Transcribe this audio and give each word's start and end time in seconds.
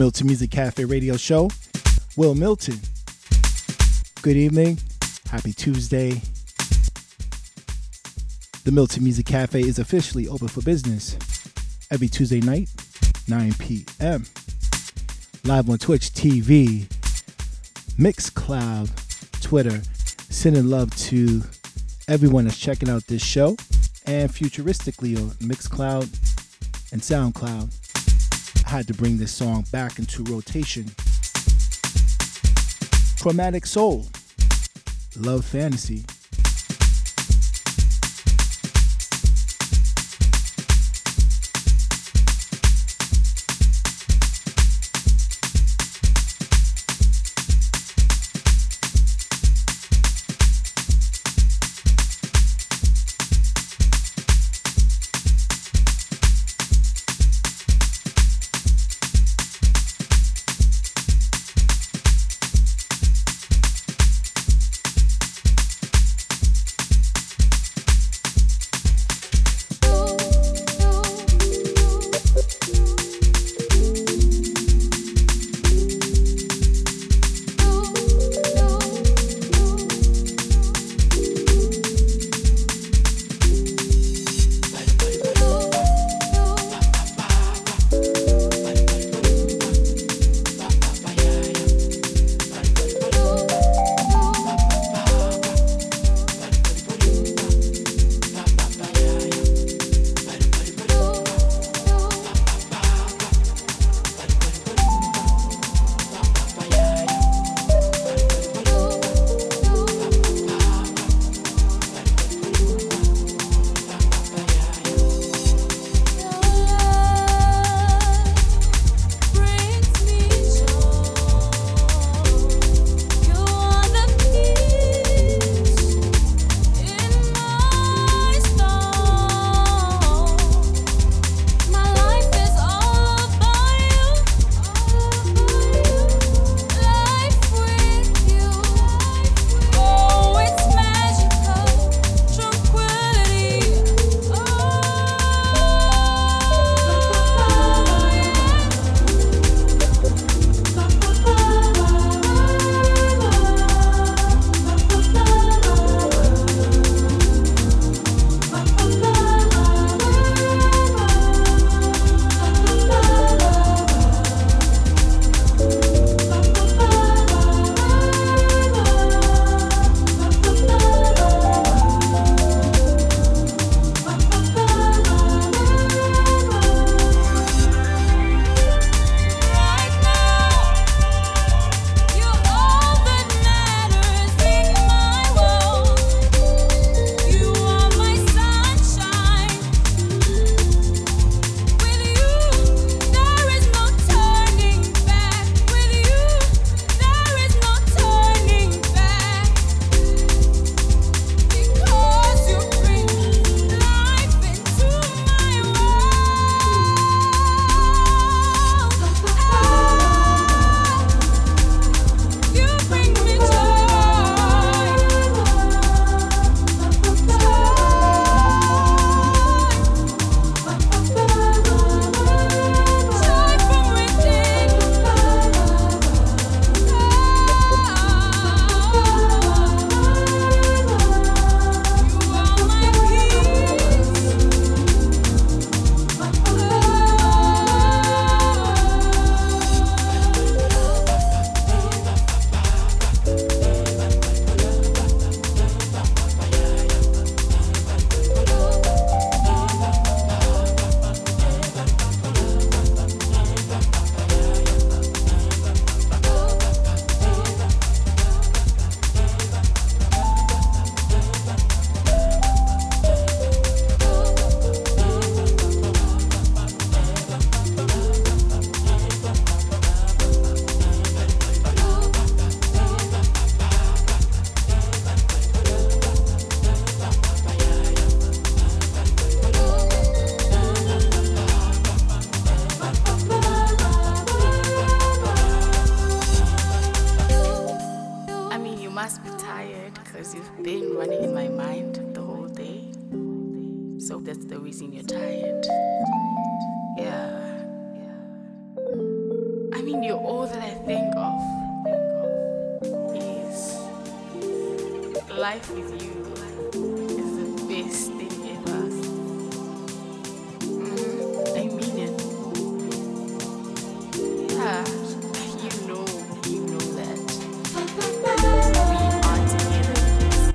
Milton 0.00 0.28
Music 0.28 0.50
Cafe 0.50 0.82
radio 0.86 1.14
show. 1.14 1.50
Wil 2.16 2.34
Milton. 2.34 2.80
Good 4.22 4.38
evening. 4.38 4.78
Happy 5.30 5.52
Tuesday. 5.52 6.22
The 8.64 8.72
Milton 8.72 9.04
Music 9.04 9.26
Cafe 9.26 9.60
is 9.60 9.78
officially 9.78 10.26
open 10.26 10.48
for 10.48 10.62
business 10.62 11.18
every 11.90 12.08
Tuesday 12.08 12.40
night, 12.40 12.70
9 13.28 13.52
p.m. 13.58 14.24
Live 15.44 15.68
on 15.68 15.76
Twitch 15.76 16.12
TV, 16.12 16.86
Mixcloud, 17.98 18.88
Twitter. 19.42 19.82
Sending 20.30 20.70
love 20.70 20.96
to 20.96 21.42
everyone 22.08 22.46
that's 22.46 22.58
checking 22.58 22.88
out 22.88 23.06
this 23.06 23.22
show 23.22 23.54
and 24.06 24.30
futuristically 24.30 25.18
on 25.18 25.28
Mixcloud 25.46 26.04
and 26.90 27.02
SoundCloud. 27.02 27.79
Had 28.70 28.86
to 28.86 28.94
bring 28.94 29.18
this 29.18 29.32
song 29.32 29.64
back 29.72 29.98
into 29.98 30.22
rotation. 30.32 30.86
Chromatic 33.20 33.66
Soul, 33.66 34.06
Love 35.16 35.44
Fantasy. 35.44 36.04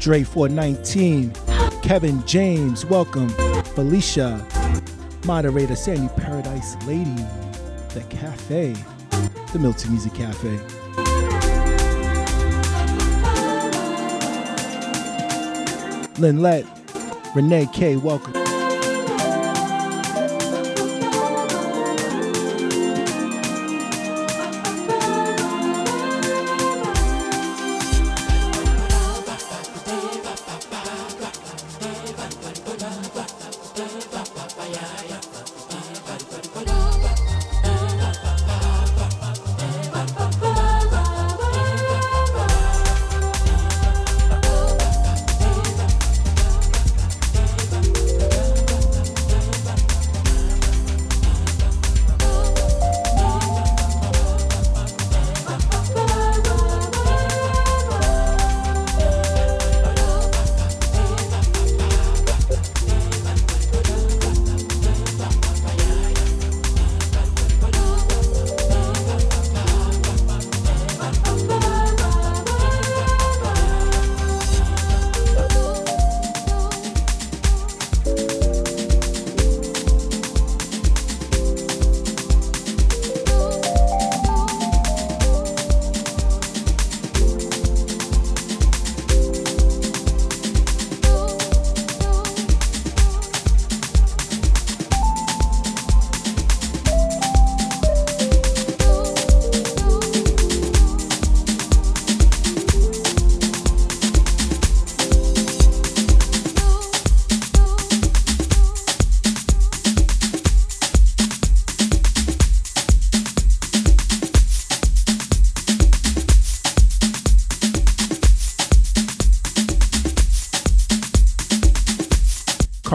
Dre 0.06 0.22
419, 0.22 1.34
Kevin 1.82 2.24
James, 2.28 2.86
welcome, 2.86 3.28
Felicia, 3.74 4.46
moderator 5.26 5.76
Sandy 5.76 6.14
Paradise 6.16 6.76
Lady, 6.86 7.26
The 7.96 8.06
Cafe, 8.12 8.76
The 9.52 9.58
Milton 9.58 9.94
Music 9.94 10.14
Cafe. 10.14 10.60
Lynn 16.22 16.44
Lynette, 16.44 16.68
Renee 17.34 17.68
K, 17.74 17.98
welcome. 17.98 18.45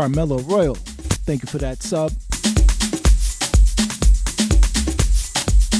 Carmelo 0.00 0.38
Royal. 0.38 0.76
Thank 1.26 1.42
you 1.42 1.48
for 1.50 1.58
that 1.58 1.82
sub. 1.82 2.10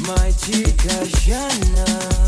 My 0.06 0.30
chica 0.32 1.06
never 1.72 2.19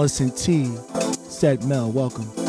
Allison 0.00 0.30
T 0.30 0.64
said, 1.28 1.62
Mel, 1.64 1.92
welcome. 1.92 2.39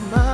The 0.00 0.33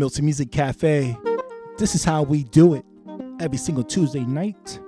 Milton 0.00 0.24
Music 0.24 0.50
Cafe. 0.50 1.14
This 1.76 1.94
is 1.94 2.04
how 2.04 2.22
we 2.22 2.44
do 2.44 2.72
it 2.72 2.86
every 3.38 3.58
single 3.58 3.84
Tuesday 3.84 4.24
night, 4.24 4.80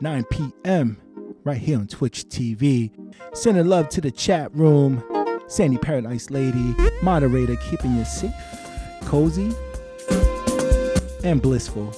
9 0.00 0.24
p.m., 0.24 1.00
right 1.44 1.56
here 1.56 1.78
on 1.78 1.86
Twitch 1.86 2.24
TV. 2.24 2.90
Sending 3.32 3.68
love 3.68 3.88
to 3.90 4.00
the 4.00 4.10
chat 4.10 4.52
room. 4.56 5.04
Sandy 5.46 5.78
Paradise 5.78 6.30
Lady, 6.30 6.74
moderator, 7.00 7.54
keeping 7.70 7.96
you 7.96 8.04
safe, 8.04 8.32
cozy, 9.02 9.54
and 11.22 11.40
blissful. 11.40 11.94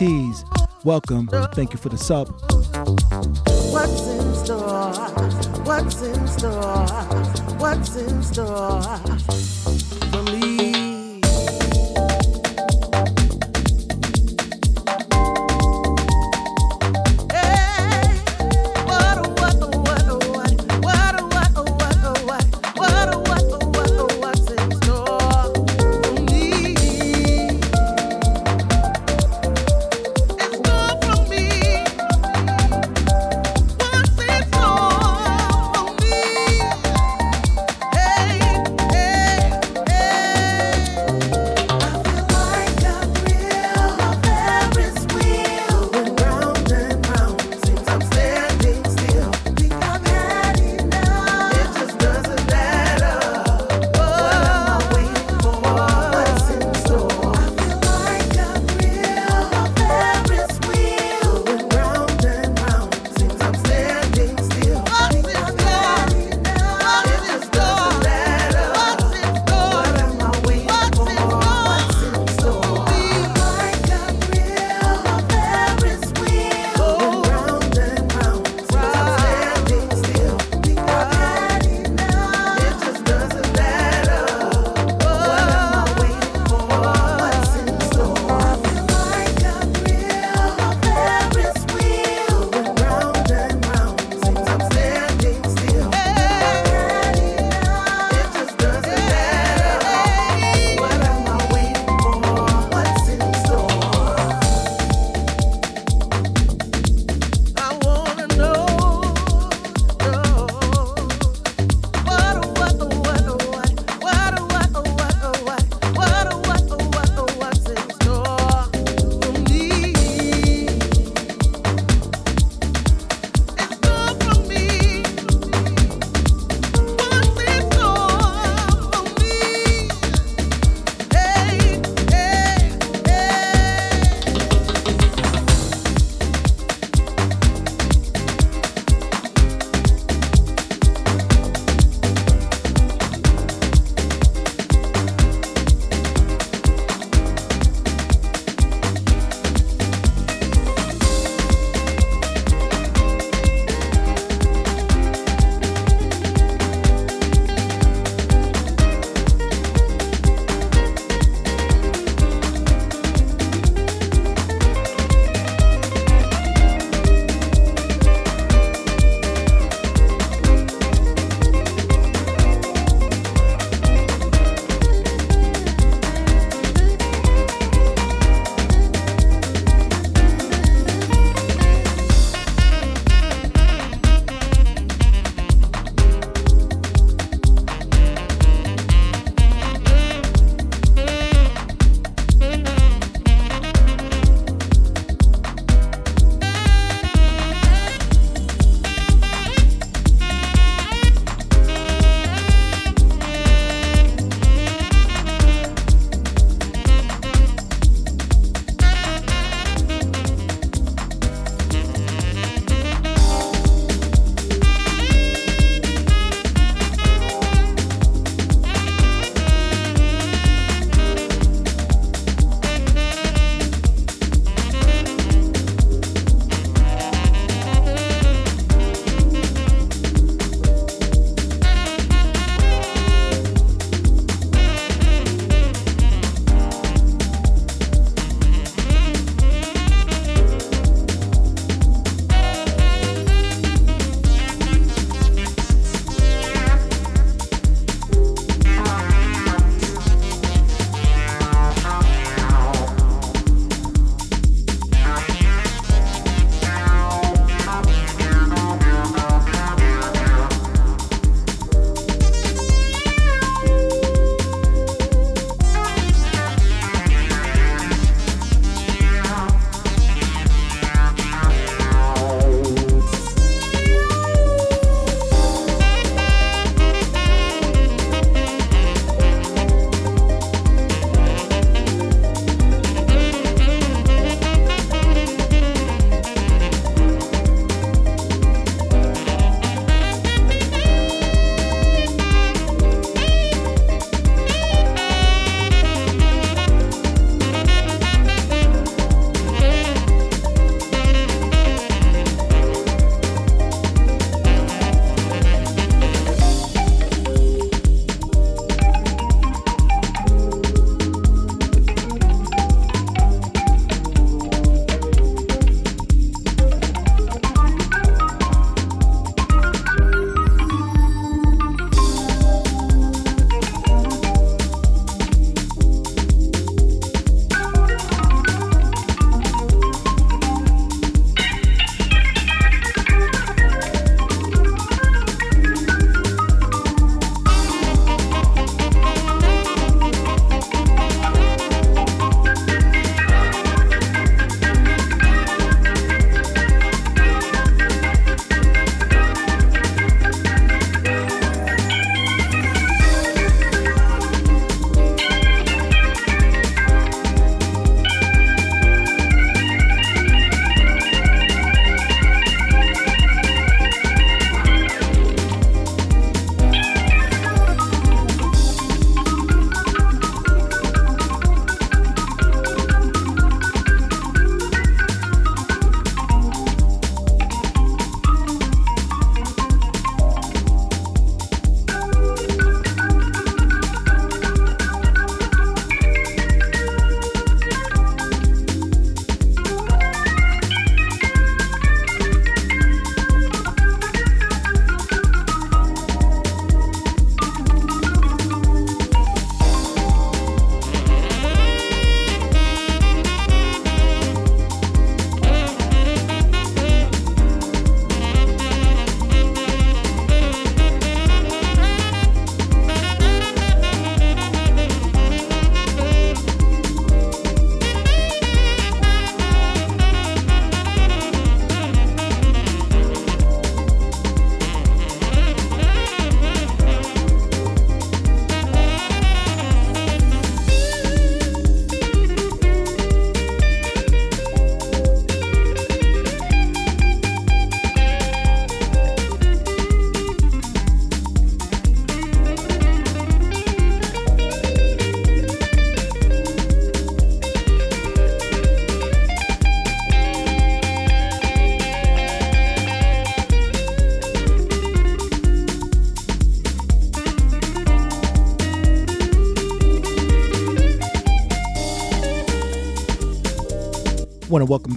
Tees, 0.00 0.46
welcome. 0.82 1.28
Thank 1.52 1.74
you 1.74 1.78
for 1.78 1.90
the 1.90 1.98
sub. 1.98 2.28
What's 3.70 4.06
in 4.06 4.34
store? 4.34 4.94
What's 5.66 6.00
in 6.00 6.26
store? 6.26 6.86
What's 7.58 7.96
in 7.96 8.22
store? 8.22 8.80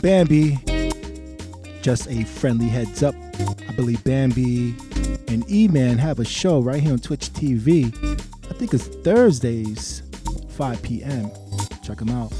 Bambi. 0.04 0.60
Just 1.82 2.10
a 2.10 2.26
friendly 2.26 2.68
heads 2.68 3.02
up. 3.04 3.16
I 3.70 3.72
believe 3.74 4.04
Bambi 4.04 4.76
and 5.30 5.50
E 5.50 5.70
Man 5.70 5.98
have 5.98 6.20
a 6.20 6.26
show 6.26 6.60
right 6.60 6.84
here 6.84 6.92
on 6.92 7.00
Twitch 7.00 7.30
TV. 7.30 7.86
I 8.50 8.54
think 8.54 8.74
it's 8.74 8.88
Thursdays, 8.88 10.04
5 10.50 10.84
p.m. 10.84 11.32
Check 11.84 12.00
them 12.00 12.10
out. 12.10 12.34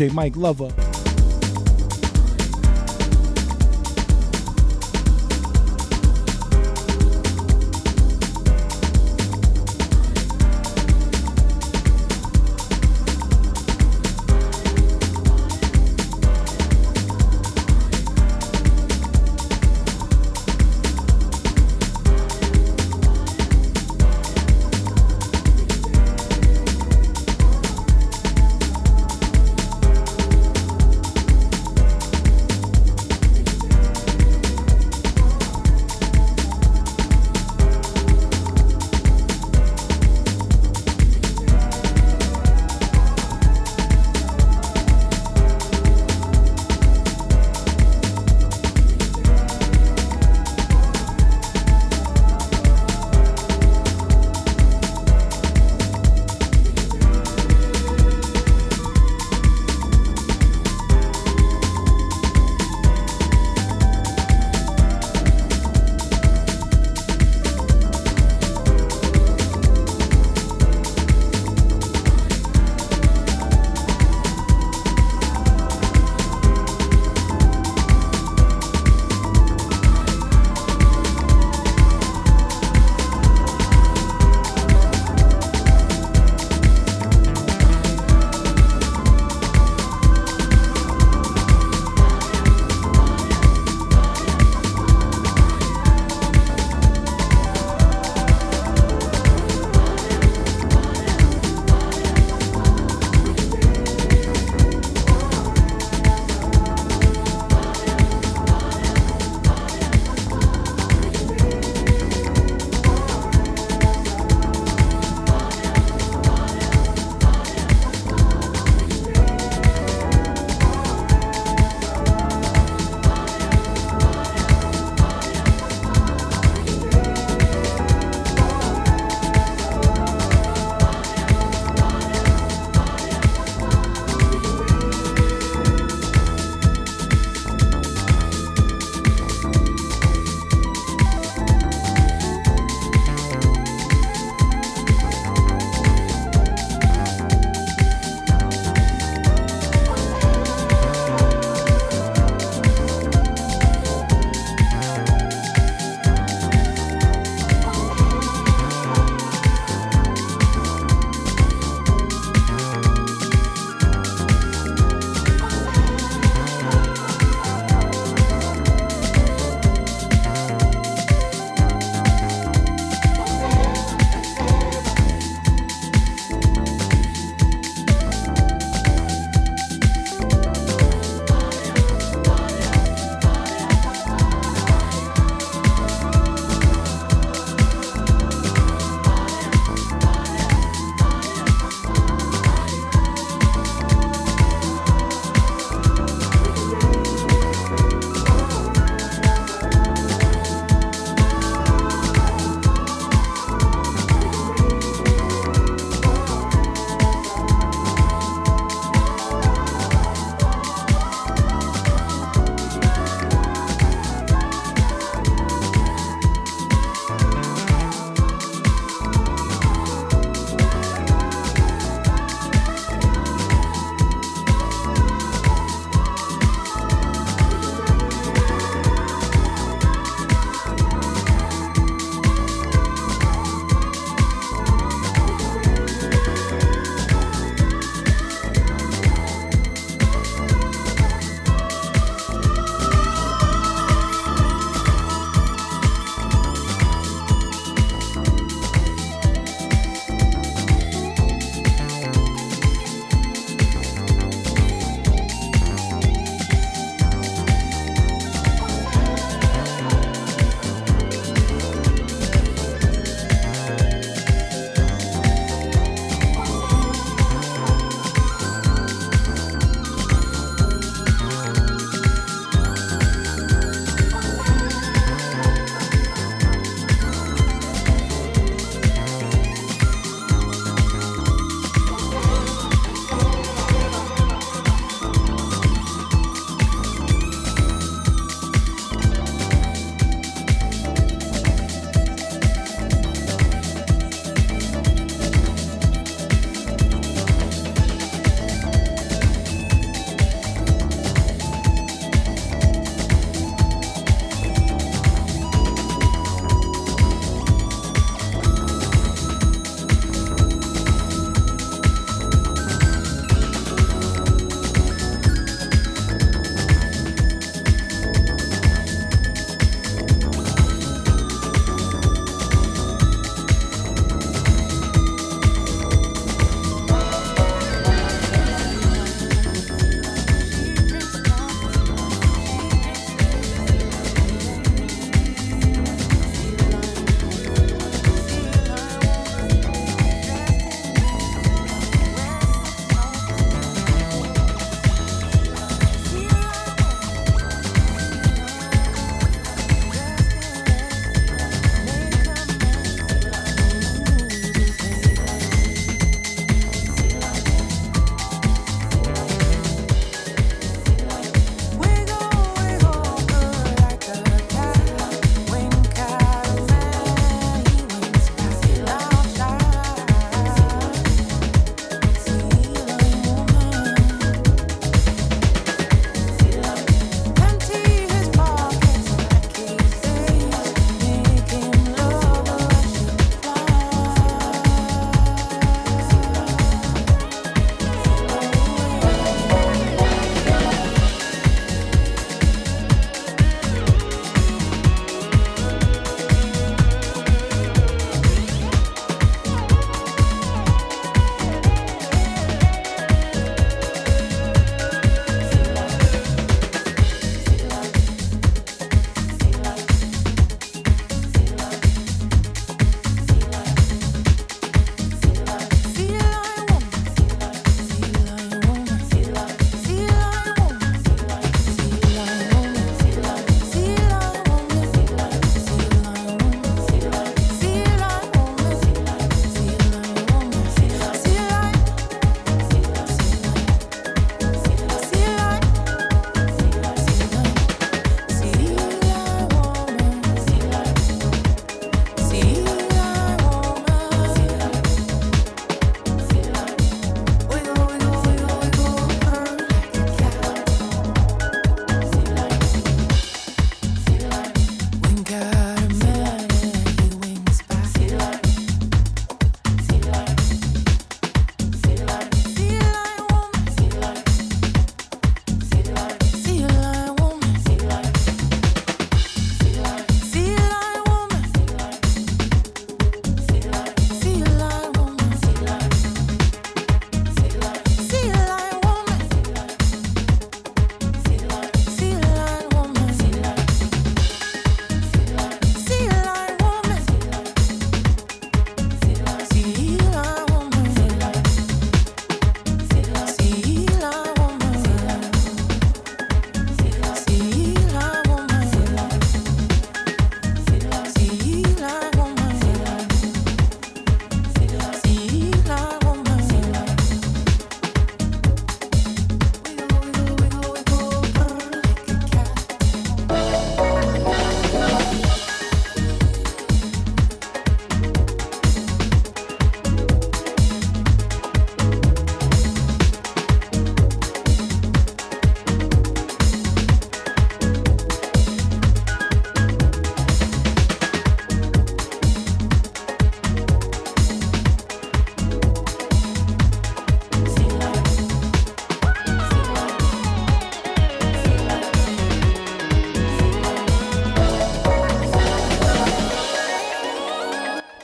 DJ 0.00 0.14
Mike 0.14 0.36
Lover. 0.36 0.79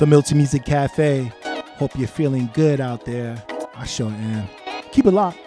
The 0.07 0.11
Milton 0.11 0.37
Music 0.37 0.65
Cafe. 0.65 1.33
Hope 1.79 1.99
you're 1.99 2.07
feeling 2.07 2.49
good 2.55 2.81
out 2.81 3.05
there. 3.05 3.43
I 3.75 3.85
sure 3.87 4.09
am. 4.09 4.49
Keep 4.93 5.07
it 5.07 5.11
locked. 5.11 5.46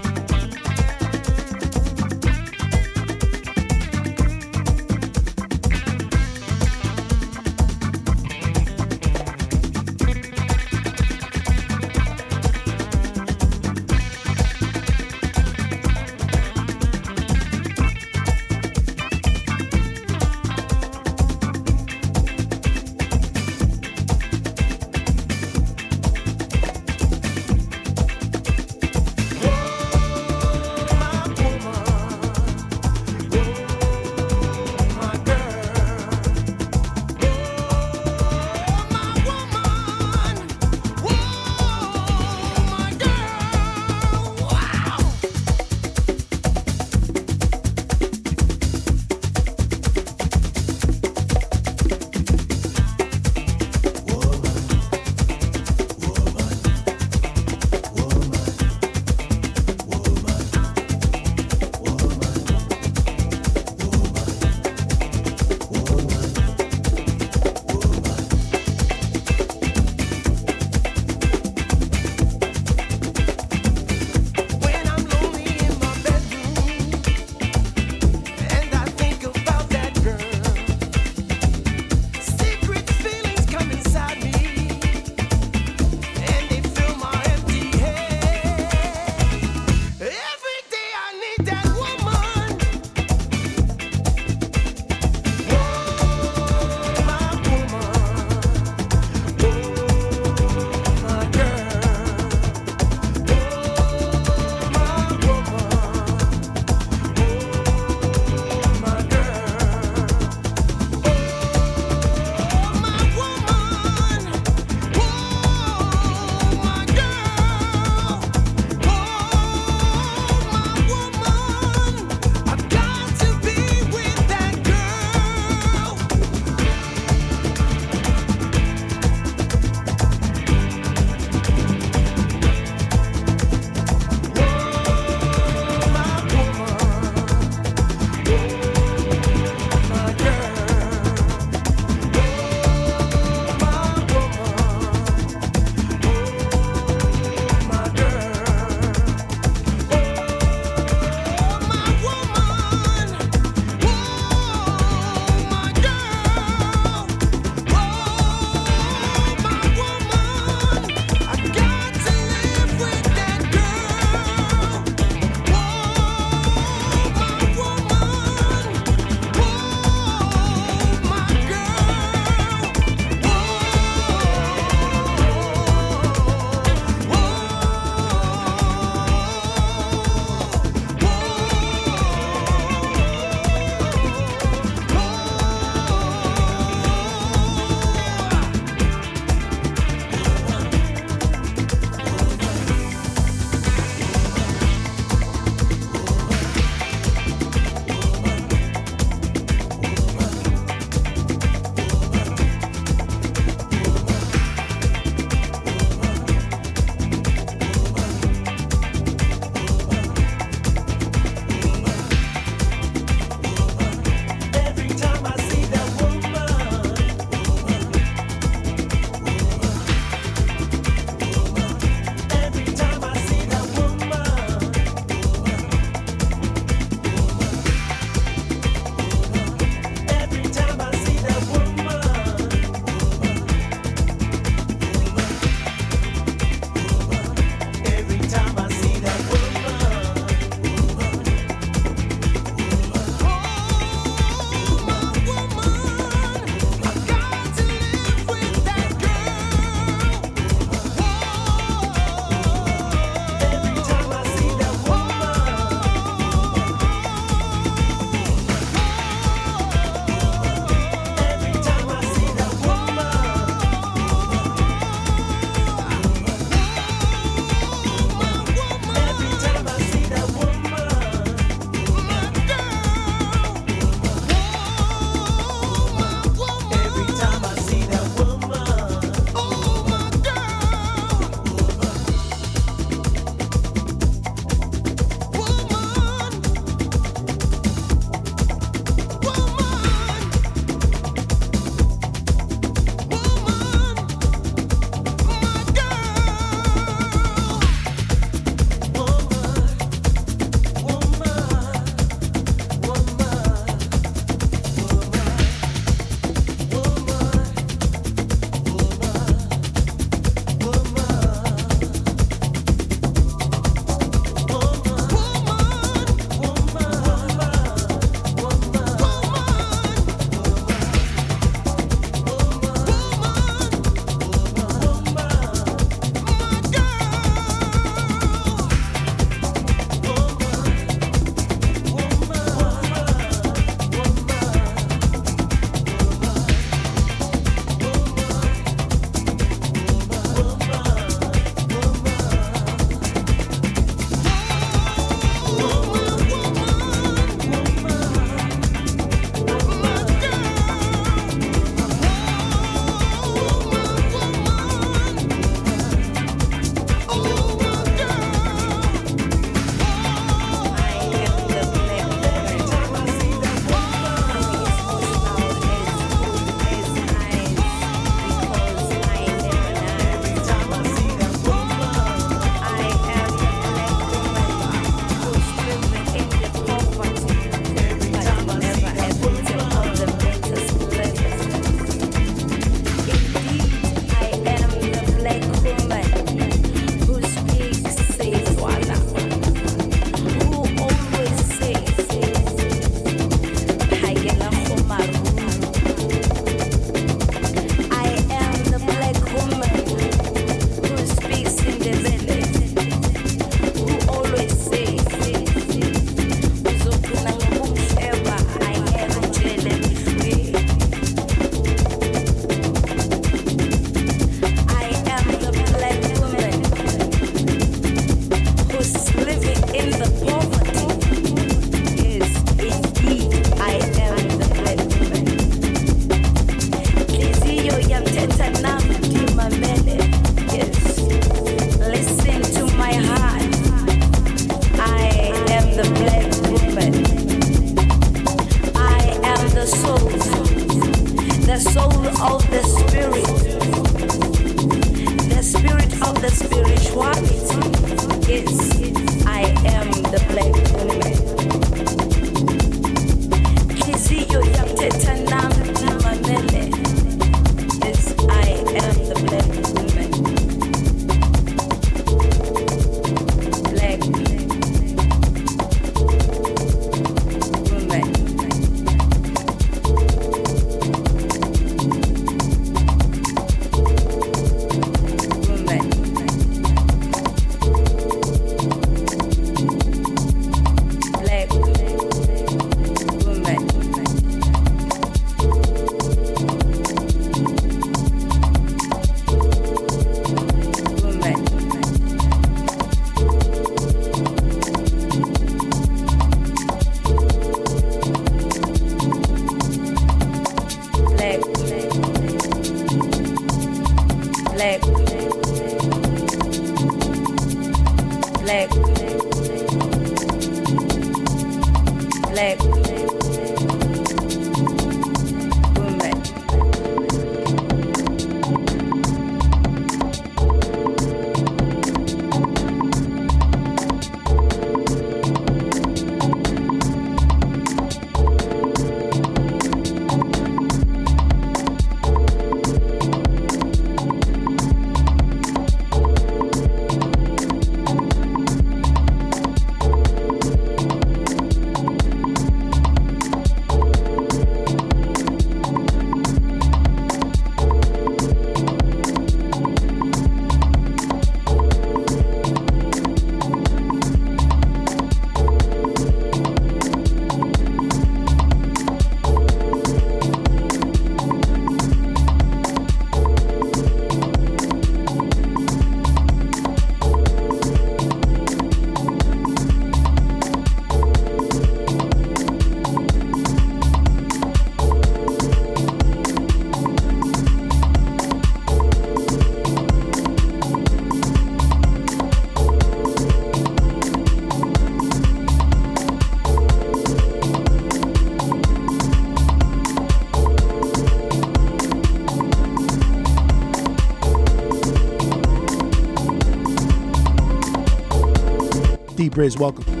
Briz, 599.31 599.57
welcome. 599.57 600.00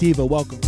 Diva, 0.00 0.24
welcome. 0.24 0.59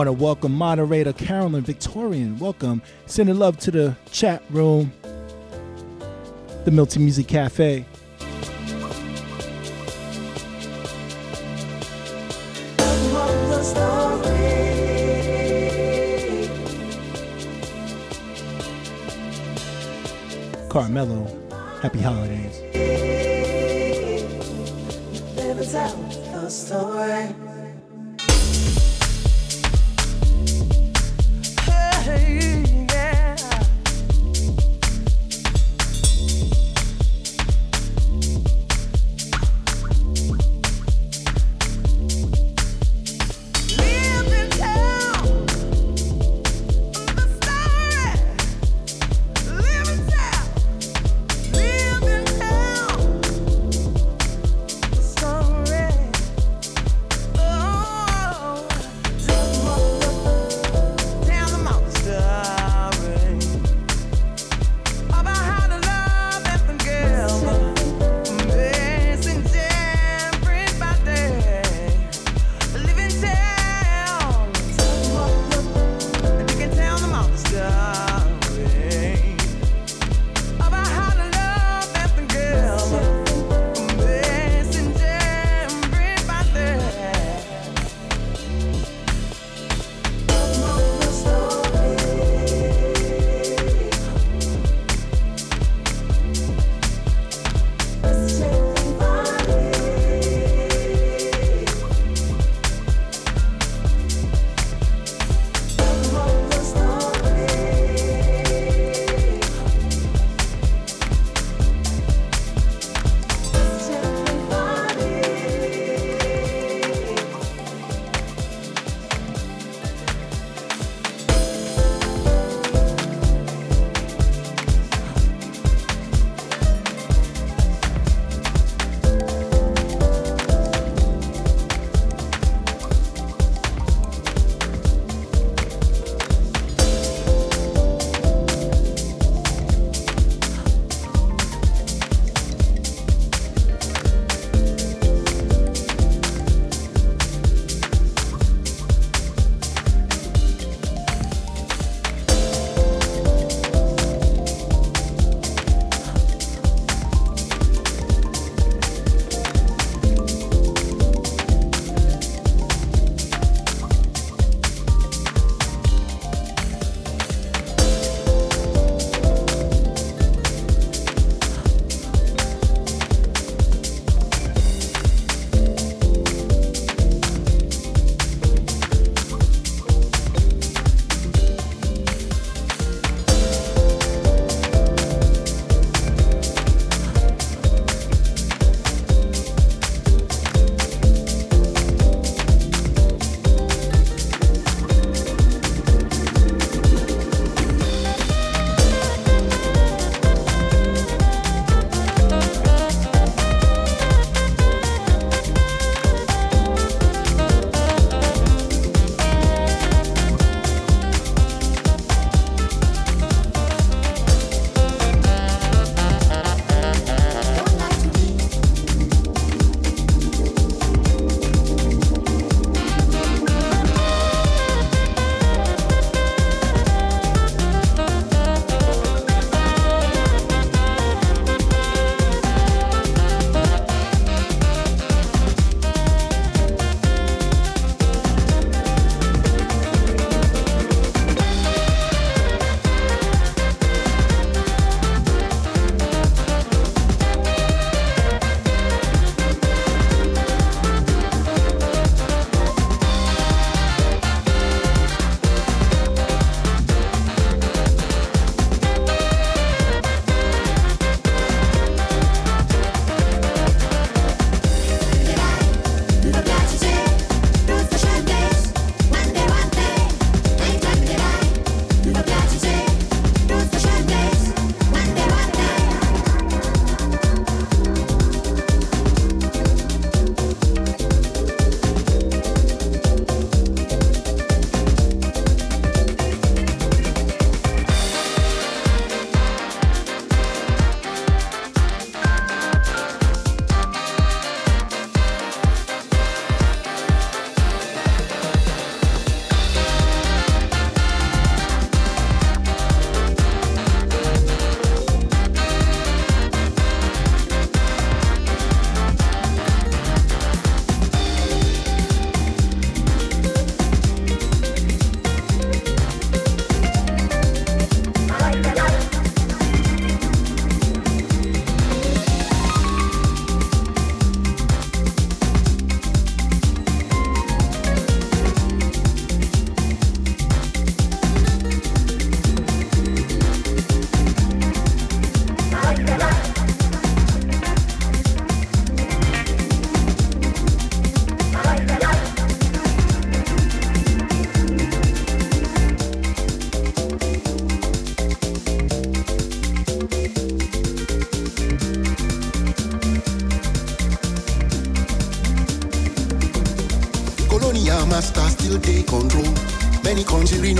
Want 0.00 0.08
to 0.08 0.12
welcome 0.14 0.54
moderator 0.54 1.12
Carolyn 1.12 1.62
Victorian. 1.62 2.38
Welcome. 2.38 2.80
Sending 3.04 3.38
love 3.38 3.58
to 3.58 3.70
the 3.70 3.94
chat 4.10 4.42
room, 4.48 4.94
the 6.64 6.70
Milton 6.70 7.04
Music 7.04 7.28
Cafe. 7.28 7.84
Carmelo, 20.70 21.39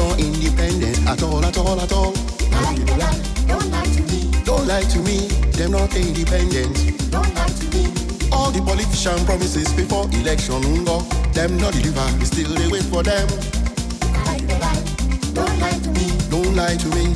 countries 0.00 0.08
no 0.08 0.14
independent 0.16 0.98
at 1.06 1.22
all, 1.22 1.44
at 1.44 1.56
all, 1.58 1.80
at 1.80 1.92
all. 1.92 2.12
Don't 3.46 3.70
lie 3.70 3.84
to 3.84 4.02
me. 4.02 4.30
Don't 4.44 4.66
lie 4.66 4.82
to 4.82 4.98
me, 5.00 5.28
them 5.52 5.72
not 5.72 5.94
independent. 5.94 7.10
Don't 7.10 7.34
lie 7.34 7.48
to 7.48 7.66
me. 7.76 7.92
All 8.32 8.50
the 8.50 8.62
politician 8.62 9.24
promises 9.26 9.72
before 9.74 10.08
election 10.12 10.84
go, 10.84 11.00
them 11.32 11.56
not 11.58 11.72
deliver. 11.72 12.06
We 12.18 12.24
still 12.24 12.54
they 12.54 12.68
wait 12.68 12.84
for 12.84 13.02
them. 13.02 13.28
Don't 15.34 15.58
lie 15.60 15.78
to 15.78 15.90
me. 15.92 16.06
Don't 16.30 16.56
lie 16.56 16.76
to 16.76 16.88
me, 16.96 17.14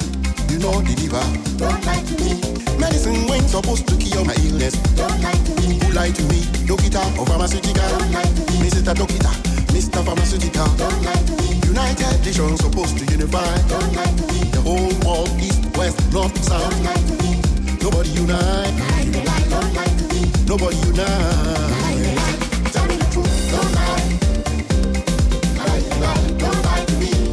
you 0.50 0.58
know 0.58 0.82
deliver. 0.82 1.24
Don't 1.56 1.84
lie 1.86 2.02
to 2.02 2.14
me. 2.22 2.40
Medicine 2.78 3.26
when 3.28 3.46
supposed 3.48 3.86
to 3.88 3.96
cure 3.96 4.24
my 4.24 4.34
illness. 4.44 4.74
Don't 4.96 5.22
lie 5.22 5.32
to 5.32 5.52
me. 5.60 5.78
Who 5.80 5.92
lie 5.92 6.10
to 6.10 6.22
me? 6.24 6.40
Dokita 6.68 7.02
or 7.18 7.26
pharmaceutical? 7.26 7.88
Don't 7.88 8.12
lie 8.12 8.22
to 8.22 8.42
me. 8.52 8.68
Mr. 8.68 8.94
Dokita, 8.94 9.32
Mr. 9.72 10.04
Pharmaceutical. 10.04 10.66
Don't 10.76 11.02
lie 11.02 11.22
to 11.26 11.42
me. 11.42 11.53
United 11.66 12.24
Nations 12.24 12.60
supposed 12.60 12.98
to 12.98 13.04
unify. 13.12 13.56
Don't 13.68 13.92
lie 13.94 14.04
to. 14.04 14.26
The 14.52 14.60
whole 14.60 14.92
world, 15.04 15.30
east, 15.40 15.76
west, 15.76 15.98
north, 16.12 16.36
south. 16.44 16.70
Don't 16.82 17.22
me. 17.22 17.40
Nobody 17.82 18.10
unite. 18.10 18.74
Lie. 18.80 19.46
Don't 19.50 19.74
lie 19.74 19.94
to 20.00 20.04
me. 20.14 20.20
Nobody 20.46 20.76
unite. 20.88 22.40
Tell 22.72 22.86
me 22.86 22.96
the 22.96 23.06
truth. 23.12 23.50
Don't 23.52 23.72
lie. 23.78 24.08
Lie, 25.58 25.82
lie. 26.00 26.38
Don't 26.38 26.62
lie 26.64 26.84
to 26.84 26.94
me. 26.98 27.23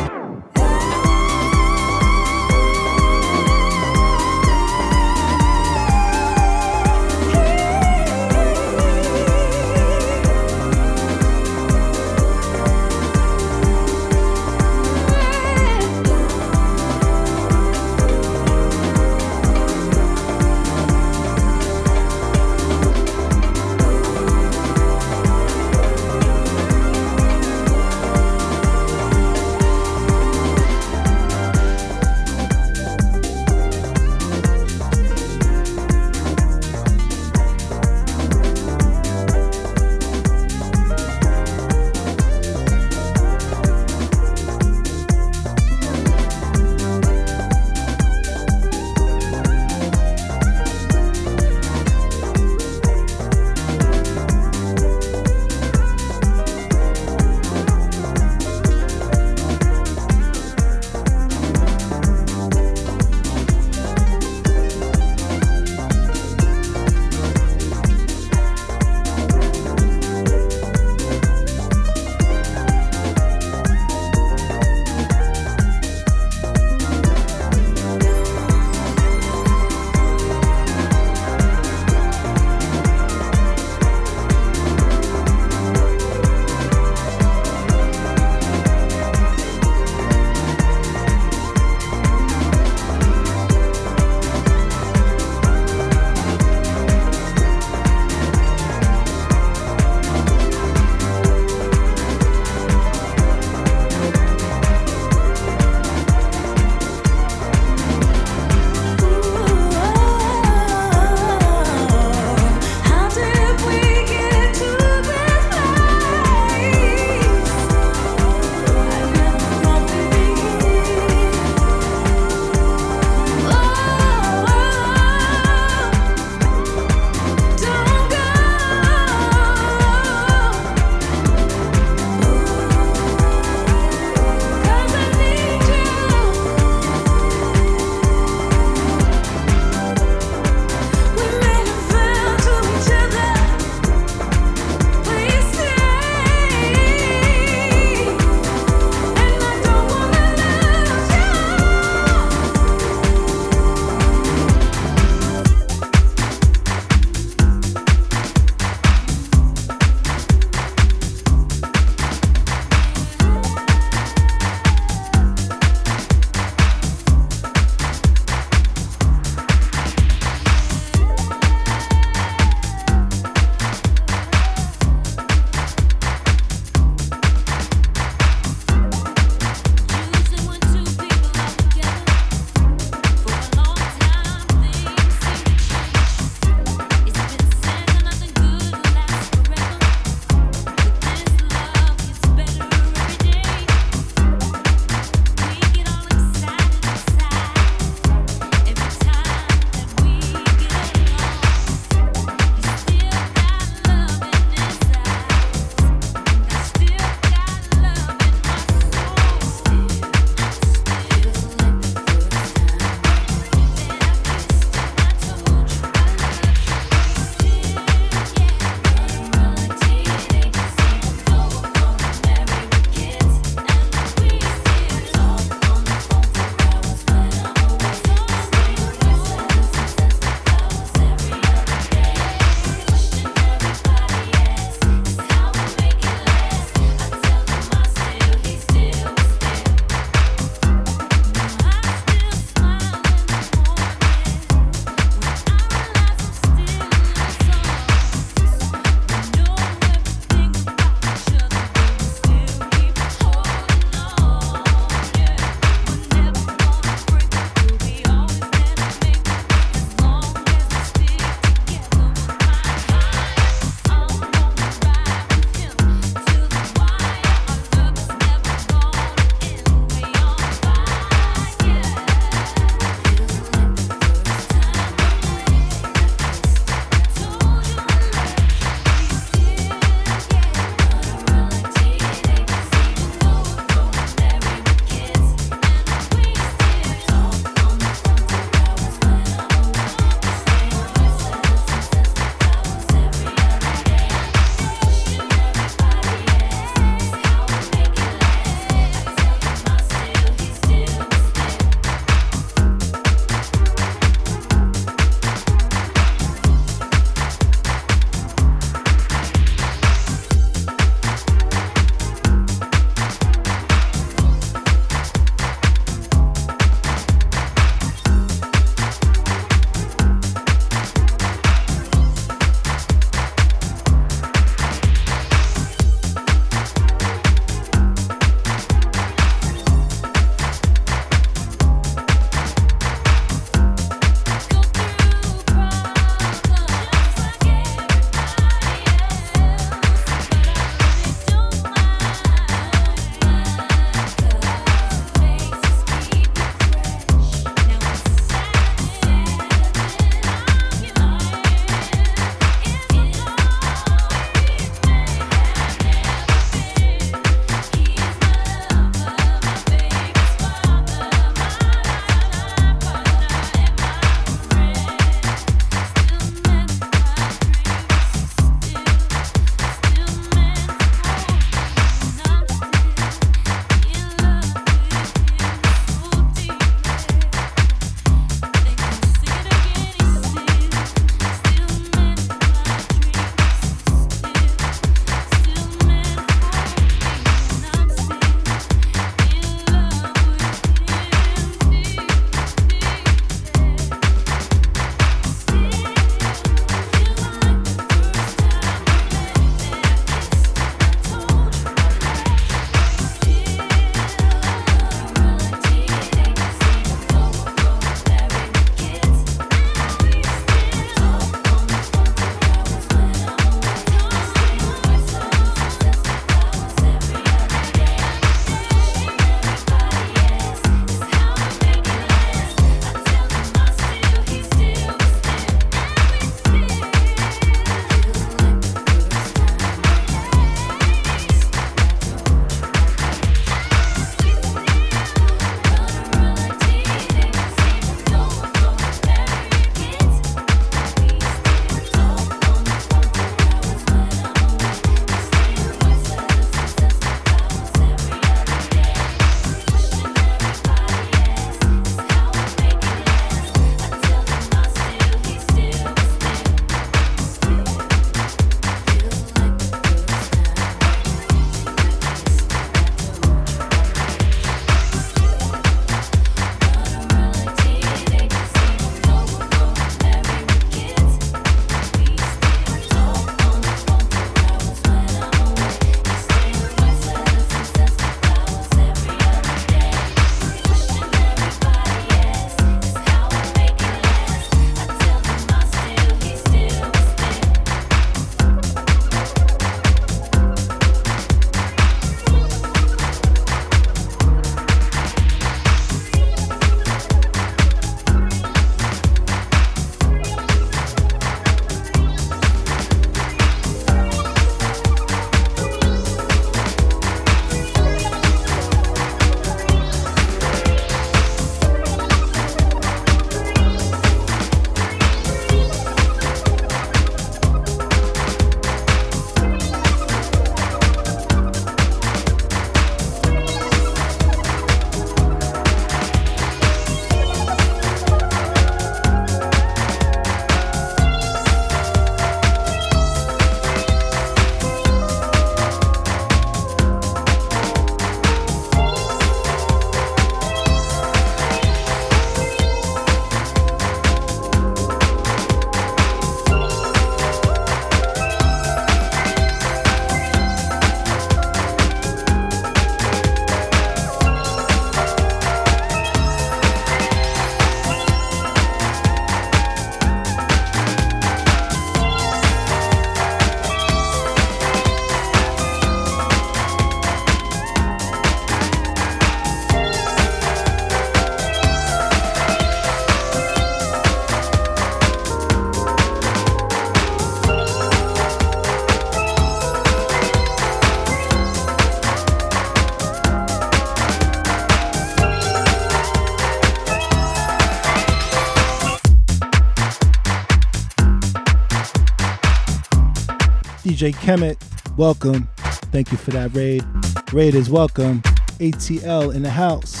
DJ 594.01 594.15
Kemet, 594.15 594.57
welcome. 594.97 595.47
Thank 595.91 596.11
you 596.11 596.17
for 596.17 596.31
that 596.31 596.55
raid. 596.55 596.83
Raid 597.31 597.53
is 597.53 597.69
welcome. 597.69 598.23
ATL 598.57 599.35
in 599.35 599.43
the 599.43 599.49
house. 599.51 600.00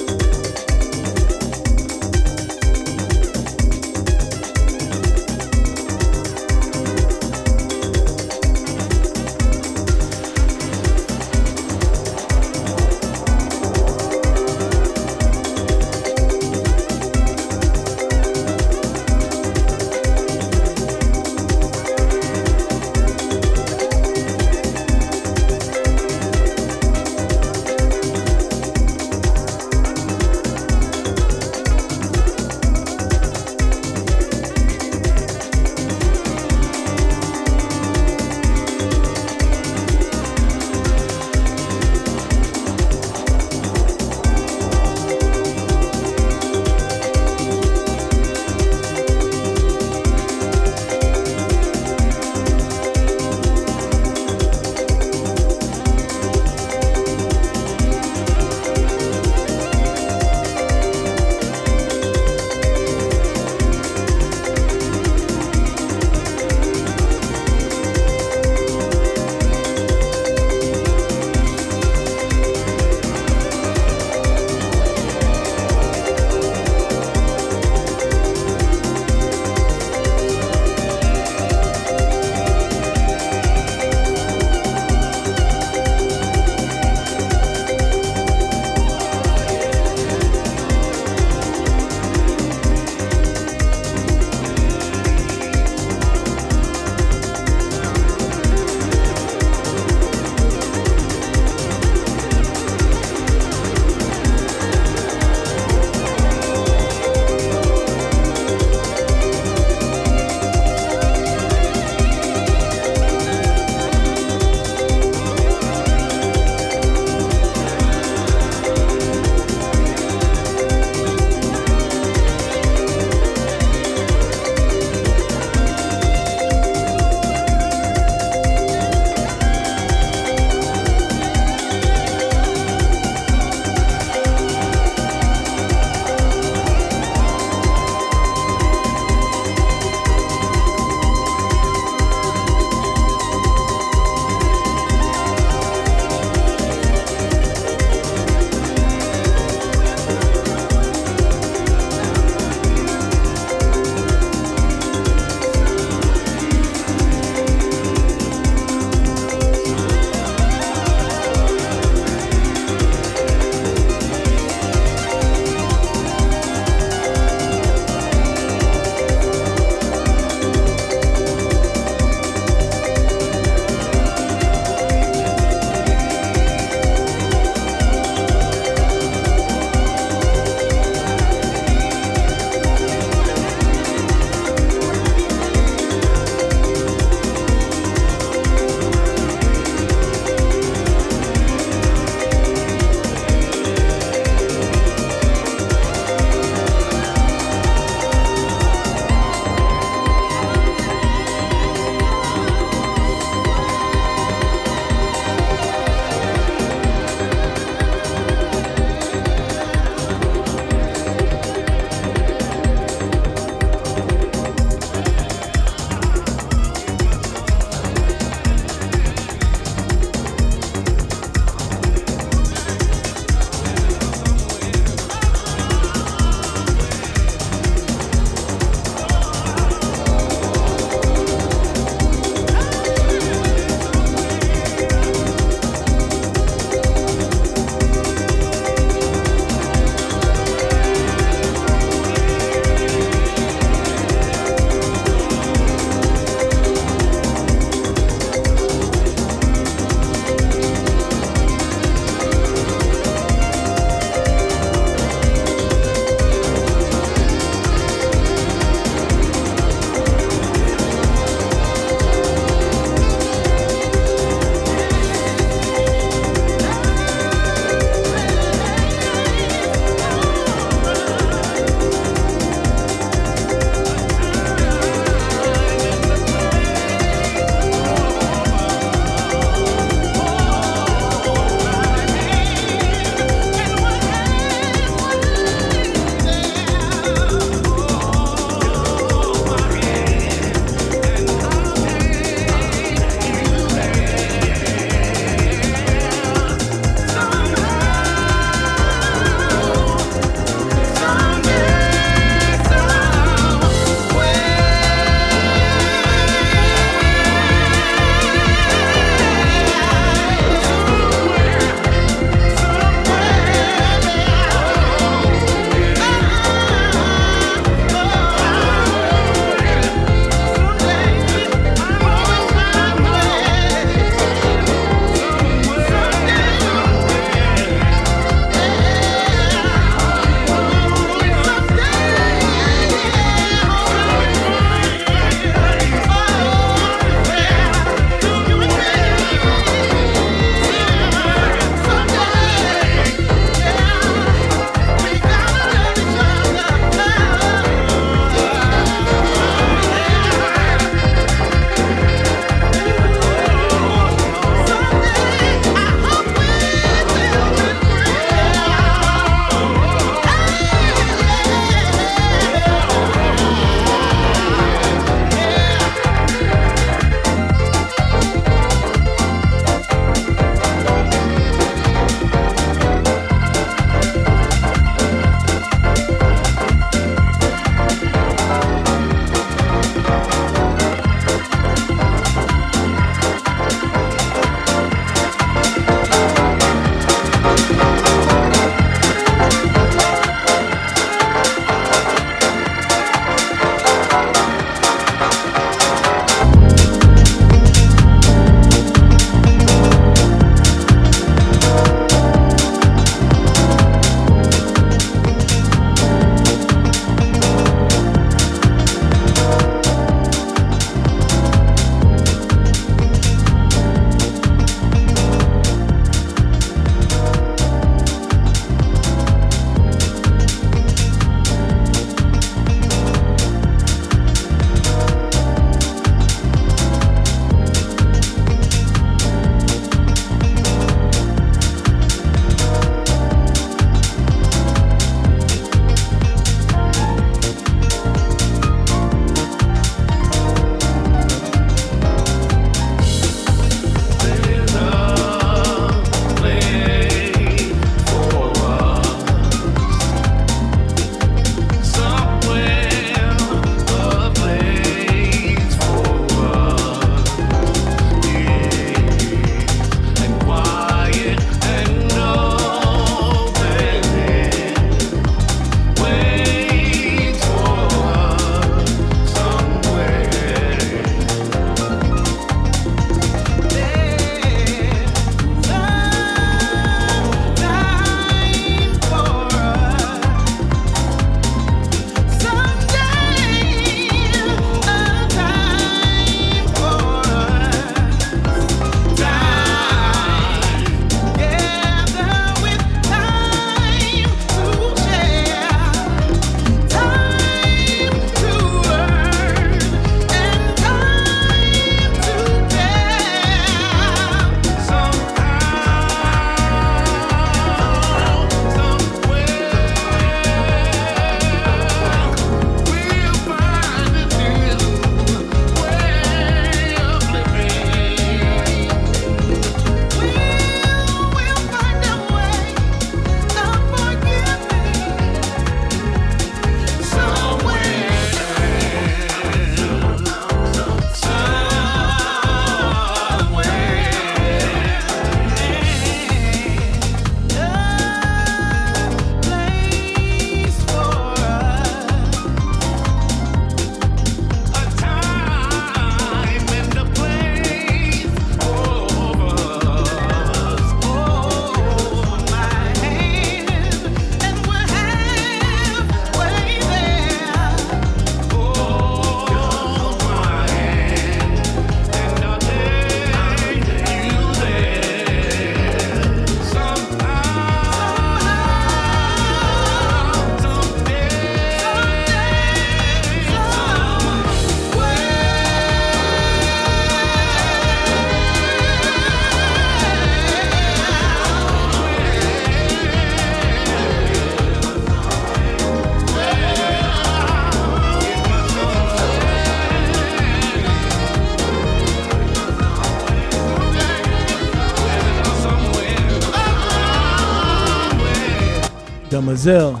Mademoiselle, 599.62 600.00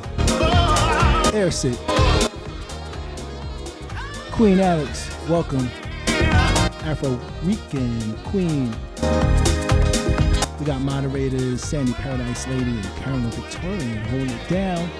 Airsit, 1.34 1.76
Queen 4.32 4.58
Alex, 4.58 5.14
welcome. 5.28 5.68
Afro 6.84 7.20
Rican 7.42 8.16
Queen. 8.24 8.74
We 10.58 10.64
got 10.64 10.80
moderators 10.80 11.62
Sandy 11.62 11.92
Paradise 11.92 12.46
Lady 12.46 12.70
and 12.70 12.84
Carolyn 12.96 13.30
Victorian 13.32 13.98
holding 14.08 14.30
it 14.30 14.48
down. 14.48 14.90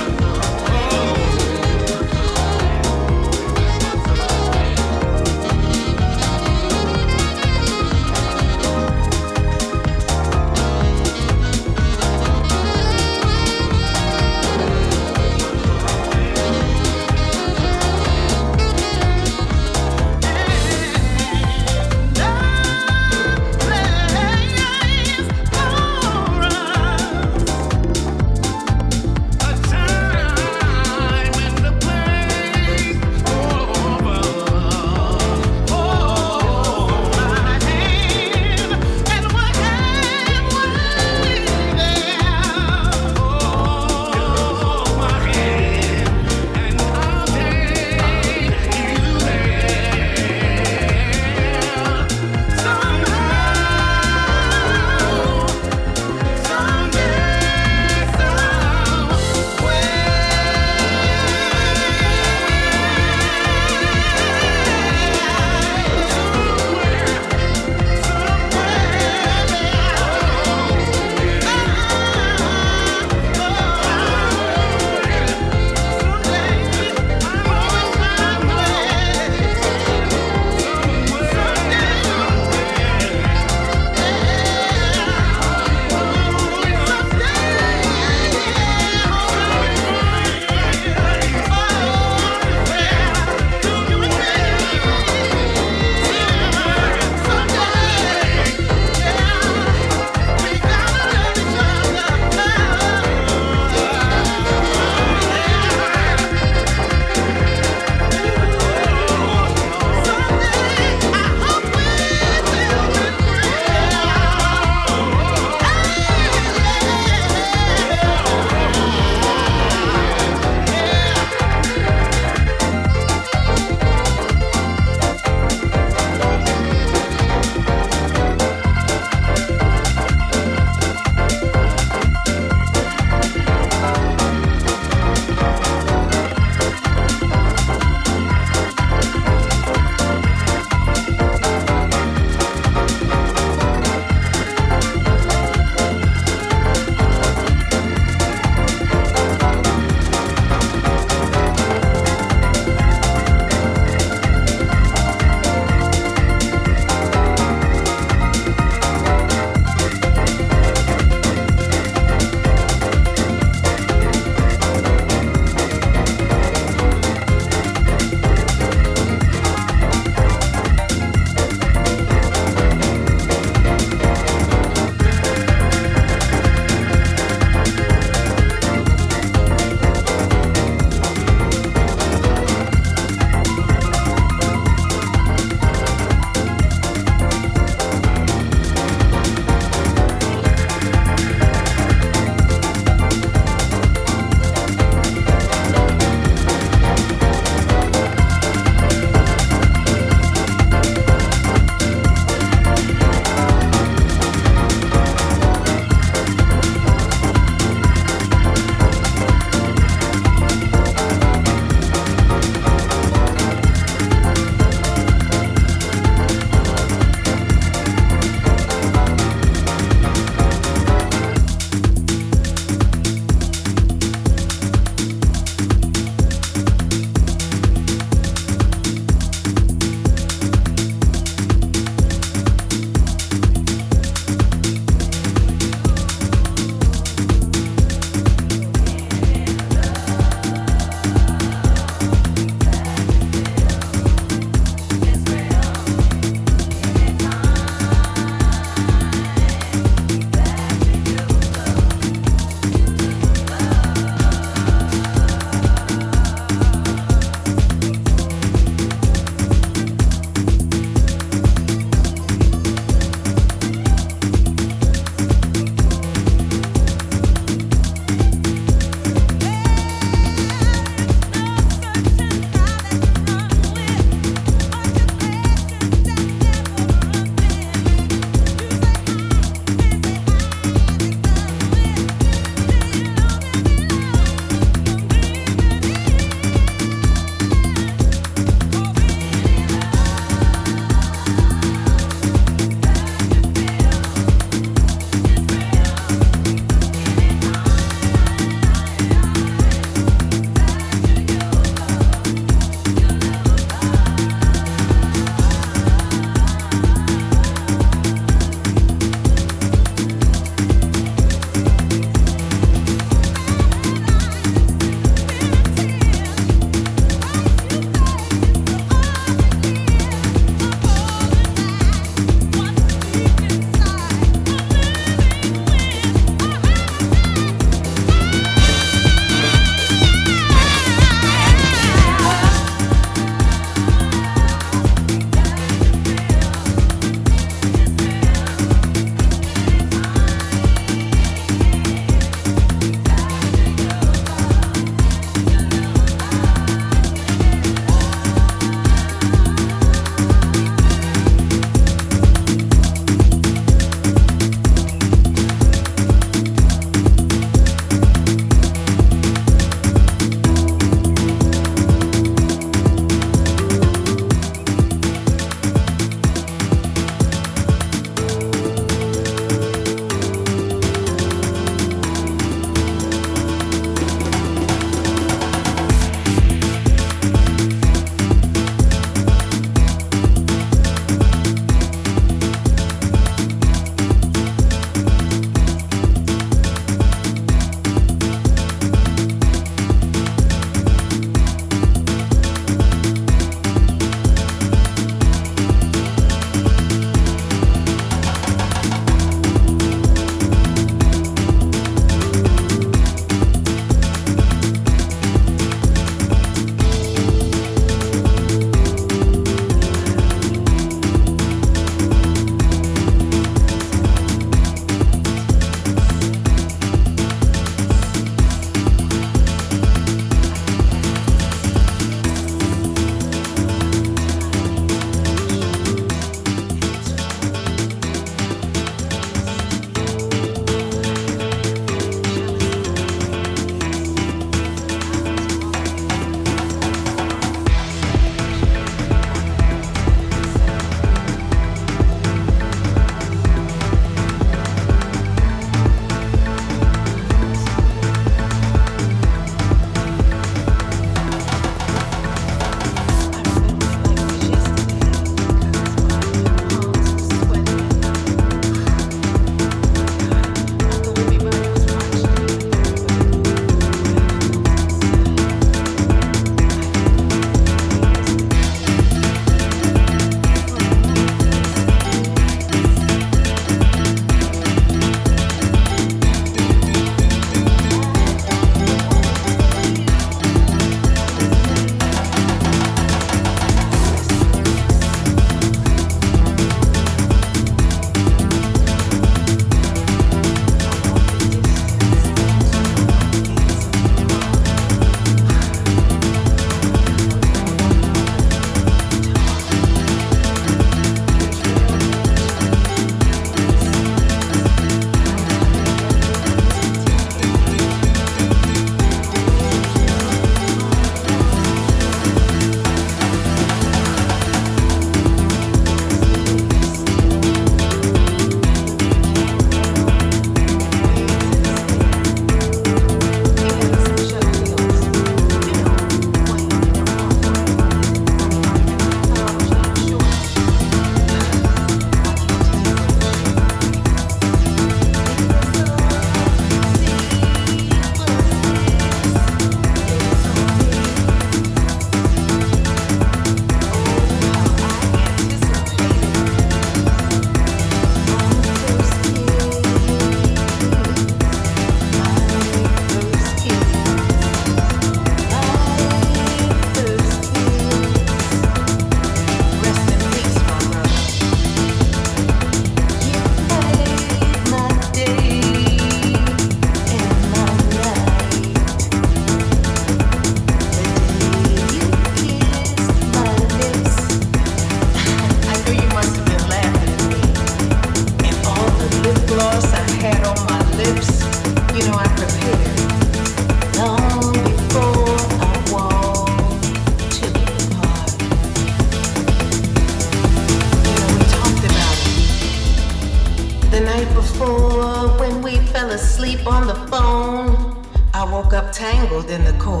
Tangled 598.91 599.49
in 599.49 599.63
the 599.63 599.73
cord, 599.73 600.00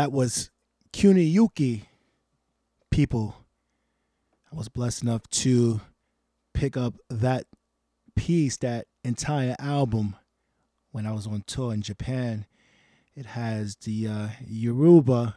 That 0.00 0.12
was 0.12 0.50
Kuniyuki 0.94 1.82
people. 2.90 3.36
I 4.50 4.56
was 4.56 4.70
blessed 4.70 5.02
enough 5.02 5.28
to 5.28 5.82
pick 6.54 6.74
up 6.74 6.94
that 7.10 7.44
piece, 8.16 8.56
that 8.56 8.86
entire 9.04 9.56
album, 9.58 10.16
when 10.90 11.04
I 11.04 11.12
was 11.12 11.26
on 11.26 11.44
tour 11.46 11.74
in 11.74 11.82
Japan. 11.82 12.46
It 13.14 13.26
has 13.26 13.76
the 13.76 14.08
uh, 14.08 14.28
Yoruba 14.46 15.36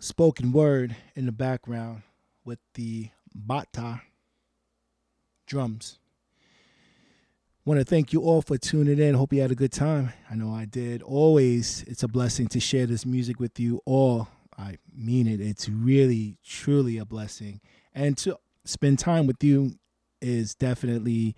spoken 0.00 0.50
word 0.50 0.96
in 1.14 1.26
the 1.26 1.32
background 1.32 2.02
with 2.44 2.58
the 2.74 3.10
bata 3.32 4.02
drums. 5.46 6.00
Want 7.66 7.80
to 7.80 7.84
thank 7.84 8.12
you 8.12 8.20
all 8.20 8.42
for 8.42 8.58
tuning 8.58 8.98
in. 8.98 9.14
Hope 9.14 9.32
you 9.32 9.40
had 9.40 9.50
a 9.50 9.54
good 9.54 9.72
time. 9.72 10.12
I 10.30 10.34
know 10.34 10.52
I 10.52 10.66
did. 10.66 11.02
Always, 11.02 11.82
it's 11.86 12.02
a 12.02 12.08
blessing 12.08 12.46
to 12.48 12.60
share 12.60 12.84
this 12.84 13.06
music 13.06 13.40
with 13.40 13.58
you 13.58 13.80
all. 13.86 14.28
I 14.58 14.76
mean 14.94 15.26
it. 15.26 15.40
It's 15.40 15.66
really, 15.70 16.36
truly 16.44 16.98
a 16.98 17.06
blessing. 17.06 17.62
And 17.94 18.18
to 18.18 18.38
spend 18.66 18.98
time 18.98 19.26
with 19.26 19.42
you 19.42 19.78
is 20.20 20.54
definitely 20.54 21.34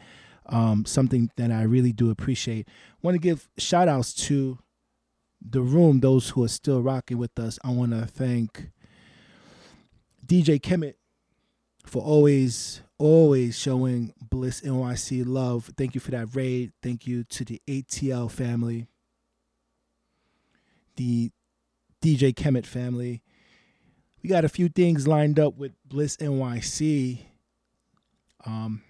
um, 0.46 0.84
something 0.84 1.30
that 1.36 1.52
I 1.52 1.62
really 1.62 1.92
do 1.92 2.10
appreciate. 2.10 2.66
Want 3.02 3.14
to 3.14 3.20
give 3.20 3.48
shout 3.56 3.86
outs 3.86 4.12
to 4.26 4.58
the 5.40 5.62
room, 5.62 6.00
those 6.00 6.30
who 6.30 6.42
are 6.42 6.48
still 6.48 6.82
rocking 6.82 7.18
with 7.18 7.38
us. 7.38 7.56
I 7.62 7.70
want 7.70 7.92
to 7.92 8.04
thank 8.04 8.70
DJ 10.26 10.60
Kemit 10.60 10.94
for 11.84 12.02
always, 12.02 12.82
always 12.98 13.58
showing 13.58 14.12
Bliss 14.30 14.60
NYC 14.60 15.24
love. 15.26 15.70
Thank 15.76 15.94
you 15.94 16.00
for 16.00 16.10
that 16.12 16.34
raid. 16.34 16.72
Thank 16.82 17.06
you 17.06 17.24
to 17.24 17.44
the 17.44 17.60
ATL 17.68 18.30
family, 18.30 18.86
the 20.96 21.30
DJ 22.02 22.34
Kemit 22.34 22.66
family. 22.66 23.22
We 24.22 24.28
got 24.28 24.44
a 24.44 24.48
few 24.48 24.68
things 24.68 25.06
lined 25.06 25.38
up 25.38 25.56
with 25.56 25.72
Bliss 25.84 26.16
NYC. 26.16 27.20
Um, 28.44 28.82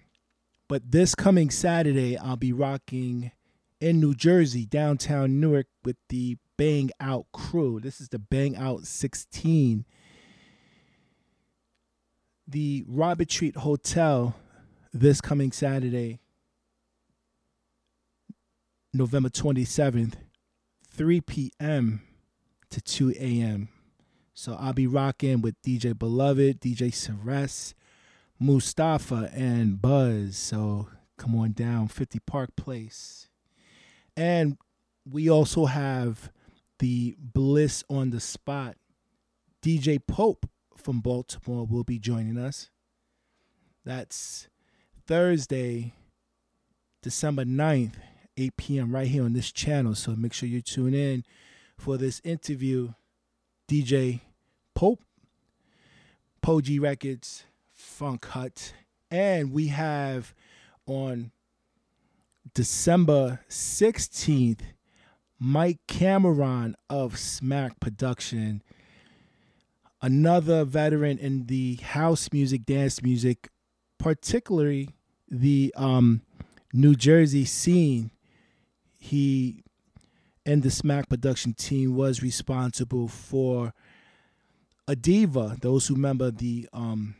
but 0.67 0.91
this 0.91 1.15
coming 1.15 1.49
Saturday, 1.49 2.17
I'll 2.17 2.35
be 2.35 2.53
rocking 2.53 3.31
in 3.79 3.99
New 3.99 4.13
Jersey, 4.13 4.65
downtown 4.65 5.39
Newark, 5.39 5.67
with 5.83 5.97
the 6.09 6.37
Bang 6.57 6.91
Out 6.99 7.27
crew. 7.31 7.79
This 7.79 8.01
is 8.01 8.09
the 8.09 8.19
Bang 8.19 8.55
Out 8.55 8.85
16. 8.85 9.85
The 12.47 12.85
Robert 12.87 13.27
Treat 13.27 13.57
Hotel 13.57 14.33
this 14.93 15.19
coming 15.19 15.51
Saturday, 15.51 16.19
November 18.93 19.29
27th, 19.29 20.13
3 20.89 21.21
p.m. 21.21 22.01
to 22.69 22.81
2 22.81 23.13
a.m. 23.19 23.67
So 24.33 24.55
I'll 24.59 24.71
be 24.71 24.87
rocking 24.87 25.41
with 25.41 25.61
DJ 25.61 25.97
Beloved, 25.97 26.61
DJ 26.61 26.93
Ceres, 26.93 27.75
Mustafa, 28.39 29.29
and 29.33 29.81
Buzz. 29.81 30.37
So 30.37 30.87
come 31.17 31.35
on 31.35 31.51
down, 31.51 31.89
50 31.89 32.19
Park 32.19 32.55
Place. 32.55 33.27
And 34.15 34.57
we 35.05 35.29
also 35.29 35.65
have 35.65 36.31
the 36.79 37.17
Bliss 37.19 37.83
on 37.89 38.11
the 38.11 38.19
Spot. 38.19 38.77
DJ 39.61 39.99
Pope 40.05 40.47
from 40.81 41.01
Baltimore 41.01 41.65
will 41.65 41.83
be 41.83 41.99
joining 41.99 42.37
us. 42.37 42.69
That's 43.85 44.47
Thursday, 45.05 45.93
December 47.01 47.45
9th, 47.45 47.93
8 48.35 48.57
p.m., 48.57 48.93
right 48.93 49.07
here 49.07 49.23
on 49.23 49.33
this 49.33 49.51
channel. 49.51 49.95
So 49.95 50.15
make 50.15 50.33
sure 50.33 50.49
you 50.49 50.61
tune 50.61 50.93
in 50.93 51.23
for 51.77 51.97
this 51.97 52.21
interview. 52.23 52.93
DJ 53.67 54.21
Pope, 54.75 55.01
Poji 56.41 56.79
Records, 56.79 57.43
Funk 57.73 58.25
Hut. 58.27 58.73
And 59.11 59.51
we 59.51 59.67
have 59.67 60.33
on 60.85 61.31
December 62.53 63.41
16th, 63.49 64.61
Mike 65.39 65.79
Cameron 65.87 66.75
of 66.89 67.17
Smack 67.17 67.79
Production, 67.79 68.63
another 70.01 70.63
veteran 70.63 71.17
in 71.17 71.45
the 71.47 71.75
house 71.75 72.29
music, 72.31 72.65
dance 72.65 73.01
music, 73.01 73.49
particularly 73.97 74.89
the 75.29 75.73
um, 75.75 76.21
New 76.73 76.95
Jersey 76.95 77.45
scene. 77.45 78.11
He 78.97 79.63
and 80.45 80.63
the 80.63 80.71
Smack 80.71 81.09
Production 81.09 81.53
team 81.53 81.95
was 81.95 82.21
responsible 82.21 83.07
for 83.07 83.73
Adeva. 84.87 85.59
Those 85.59 85.87
who 85.87 85.95
remember 85.95 86.31
the 86.31 86.67
um, 86.73 87.15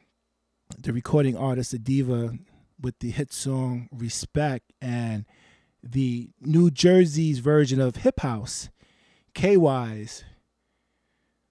the 0.78 0.94
recording 0.94 1.36
artist 1.38 1.76
Adeva 1.76 2.38
with 2.80 3.00
the 3.00 3.10
hit 3.12 3.34
song 3.34 3.90
Respect 3.92 4.72
and 4.82 5.26
the 5.84 6.30
New 6.42 6.70
Jersey's 6.70 7.40
version 7.40 7.80
of 7.80 7.98
Hip 7.98 8.20
House, 8.20 8.70
K 9.34 9.58
Wise, 9.58 10.24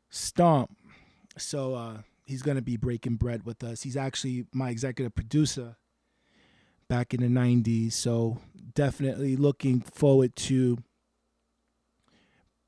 Stomp. 0.08 0.75
So 1.39 1.74
uh, 1.74 1.98
he's 2.24 2.42
going 2.42 2.56
to 2.56 2.62
be 2.62 2.76
breaking 2.76 3.16
bread 3.16 3.44
with 3.44 3.62
us. 3.62 3.82
He's 3.82 3.97
actually 3.97 4.47
my 4.52 4.70
executive 4.70 5.15
producer 5.15 5.76
back 6.89 7.15
in 7.15 7.20
the 7.20 7.28
90s. 7.28 7.92
So 7.92 8.39
definitely 8.74 9.36
looking 9.36 9.81
forward 9.81 10.36
to 10.36 10.78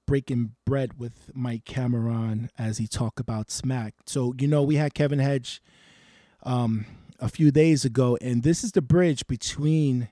breaking 0.07 0.53
bread 0.65 0.99
with 0.99 1.31
Mike 1.35 1.65
Cameron 1.65 2.51
as 2.59 2.79
he 2.79 2.87
talk 2.87 3.21
about 3.21 3.51
Smack. 3.51 3.95
So, 4.07 4.35
you 4.39 4.49
know, 4.49 4.63
we 4.63 4.77
had 4.77 4.95
Kevin 4.95 5.19
Hedge 5.19 5.63
um, 6.45 6.87
a 7.21 7.29
few 7.29 7.51
days 7.51 7.85
ago, 7.85 8.17
and 8.21 8.43
this 8.43 8.65
is 8.65 8.73
the 8.73 8.81
bridge 8.81 9.27
between 9.27 10.09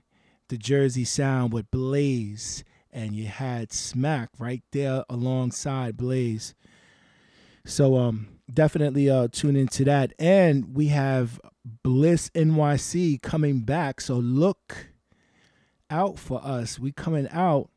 the 0.49 0.57
Jersey 0.57 1.03
Sound 1.03 1.51
with 1.51 1.69
Blaze, 1.71 2.63
and 2.91 3.15
you 3.15 3.25
had 3.25 3.73
Smack 3.73 4.29
right 4.37 4.63
there 4.71 5.03
alongside 5.09 5.97
Blaze. 5.97 6.53
So 7.65 7.97
um 7.97 8.36
definitely 8.51 9.09
uh 9.09 9.27
tune 9.31 9.55
into 9.55 9.83
that. 9.85 10.13
And 10.19 10.75
we 10.75 10.87
have 10.87 11.39
Bliss 11.83 12.29
NYC 12.31 13.21
coming 13.21 13.61
back. 13.61 14.01
So 14.01 14.15
look 14.15 14.87
out 15.89 16.17
for 16.17 16.43
us. 16.43 16.79
We 16.79 16.91
coming 16.91 17.27
out. 17.31 17.69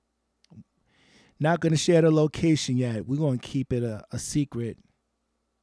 Not 1.38 1.60
gonna 1.60 1.76
share 1.76 2.02
the 2.02 2.10
location 2.10 2.76
yet. 2.76 3.06
We're 3.06 3.18
gonna 3.20 3.38
keep 3.38 3.72
it 3.72 3.82
a, 3.82 4.04
a 4.10 4.18
secret 4.18 4.78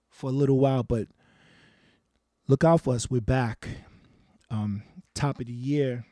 for 0.10 0.30
a 0.30 0.34
little 0.34 0.58
while, 0.58 0.84
but 0.84 1.08
look 2.48 2.64
out 2.64 2.82
for 2.82 2.95
us. 2.95 3.10
We're 3.10 3.22
back. 3.22 3.68
Um, 4.50 4.84
top 5.14 5.40
of 5.40 5.48
the 5.48 5.53
year 5.53 6.06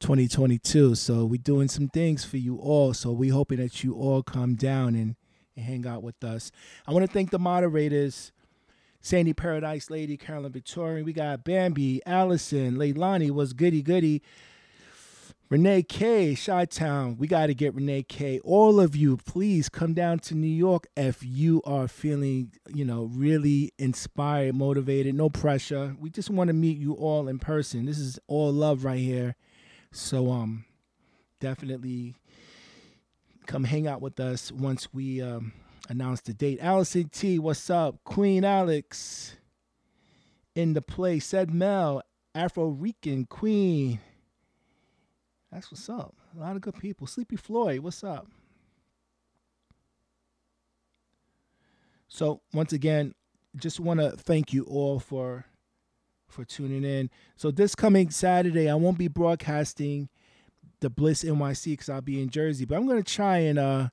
2022. 0.00 0.94
So 0.94 1.24
we're 1.24 1.36
doing 1.36 1.68
some 1.68 1.88
things 1.88 2.24
for 2.24 2.36
you 2.36 2.56
all. 2.56 2.94
So 2.94 3.12
we 3.12 3.28
hoping 3.28 3.58
that 3.58 3.84
you 3.84 3.94
all 3.94 4.22
come 4.22 4.54
down 4.54 4.94
and, 4.94 5.16
and 5.56 5.64
hang 5.64 5.86
out 5.86 6.02
with 6.02 6.22
us. 6.22 6.52
I 6.86 6.92
want 6.92 7.06
to 7.06 7.12
thank 7.12 7.30
the 7.30 7.38
moderators. 7.38 8.32
Sandy 9.00 9.32
Paradise 9.32 9.88
Lady, 9.88 10.16
Carolyn 10.16 10.50
Victorian. 10.50 11.04
We 11.04 11.12
got 11.12 11.44
Bambi, 11.44 12.00
Allison, 12.04 12.74
Leilani 12.74 13.30
was 13.30 13.52
goody 13.52 13.80
goody. 13.80 14.20
Renee 15.48 15.84
K, 15.84 16.34
Chi 16.34 16.64
Town. 16.64 17.16
We 17.18 17.28
got 17.28 17.46
to 17.46 17.54
get 17.54 17.72
Renee 17.72 18.02
K. 18.02 18.40
All 18.40 18.80
of 18.80 18.96
you, 18.96 19.16
please 19.16 19.68
come 19.68 19.94
down 19.94 20.18
to 20.20 20.34
New 20.34 20.48
York 20.48 20.88
if 20.96 21.22
you 21.22 21.62
are 21.64 21.86
feeling, 21.86 22.50
you 22.74 22.84
know, 22.84 23.04
really 23.04 23.72
inspired, 23.78 24.56
motivated, 24.56 25.14
no 25.14 25.30
pressure. 25.30 25.94
We 26.00 26.10
just 26.10 26.30
want 26.30 26.48
to 26.48 26.54
meet 26.54 26.78
you 26.78 26.94
all 26.94 27.28
in 27.28 27.38
person. 27.38 27.86
This 27.86 27.98
is 28.00 28.18
all 28.26 28.52
love 28.52 28.84
right 28.84 28.98
here. 28.98 29.36
So 29.92 30.32
um 30.32 30.64
definitely 31.38 32.16
come 33.46 33.64
hang 33.64 33.86
out 33.86 34.00
with 34.00 34.20
us 34.20 34.52
once 34.52 34.92
we 34.92 35.22
um 35.22 35.52
announce 35.88 36.20
the 36.20 36.34
date. 36.34 36.58
Allison 36.60 37.08
T, 37.08 37.38
what's 37.38 37.70
up? 37.70 38.02
Queen 38.04 38.44
Alex 38.44 39.36
in 40.54 40.72
the 40.72 40.82
place. 40.82 41.26
Said 41.26 41.52
Mel, 41.52 42.02
Afro 42.34 42.66
Rican 42.66 43.24
Queen. 43.26 44.00
That's 45.50 45.70
what's 45.70 45.88
up. 45.88 46.14
A 46.36 46.40
lot 46.40 46.56
of 46.56 46.62
good 46.62 46.78
people. 46.78 47.06
Sleepy 47.06 47.36
Floyd, 47.36 47.80
what's 47.80 48.04
up? 48.04 48.26
So 52.08 52.40
once 52.52 52.72
again, 52.72 53.14
just 53.56 53.80
want 53.80 54.00
to 54.00 54.10
thank 54.10 54.52
you 54.52 54.64
all 54.64 54.98
for 54.98 55.44
for 56.28 56.44
tuning 56.44 56.84
in. 56.84 57.10
So 57.36 57.50
this 57.50 57.74
coming 57.74 58.10
Saturday, 58.10 58.68
I 58.68 58.74
won't 58.74 58.98
be 58.98 59.08
broadcasting 59.08 60.08
the 60.80 60.90
Bliss 60.90 61.24
NYC 61.24 61.72
because 61.72 61.88
I'll 61.88 62.00
be 62.00 62.20
in 62.20 62.30
Jersey, 62.30 62.64
but 62.64 62.76
I'm 62.76 62.86
gonna 62.86 63.02
try 63.02 63.38
and 63.38 63.58
uh, 63.58 63.88